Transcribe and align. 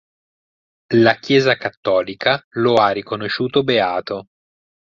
La 0.95 1.13
Chiesa 1.19 1.57
cattolica 1.57 2.43
lo 2.53 2.73
ha 2.77 2.89
riconosciuto 2.89 3.61
beato. 3.61 4.29